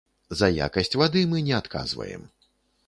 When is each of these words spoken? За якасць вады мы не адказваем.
За 0.39 0.47
якасць 0.67 0.97
вады 1.03 1.21
мы 1.35 1.45
не 1.51 1.55
адказваем. 1.61 2.29